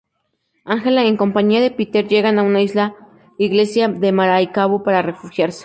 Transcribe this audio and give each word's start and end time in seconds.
Angela 0.65 1.03
en 1.03 1.15
compañía 1.15 1.61
de 1.61 1.69
Peter 1.69 2.07
llegan 2.07 2.39
a 2.39 2.41
una 2.41 2.59
iglesia 3.37 3.85
en 4.01 4.15
Maracaibo 4.15 4.81
para 4.81 5.03
refugiarse. 5.03 5.59